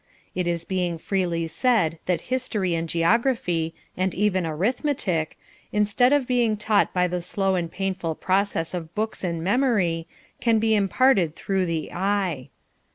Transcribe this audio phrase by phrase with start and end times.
[0.33, 5.37] It is being freely said that history and geography, and even arithmetic,
[5.71, 10.07] instead of being taught by the slow and painful process of books and memory,
[10.39, 12.49] can be imparted through the eye.